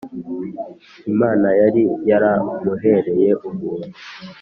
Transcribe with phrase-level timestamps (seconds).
[1.11, 3.89] imana yari yaramuhereye ubuntu.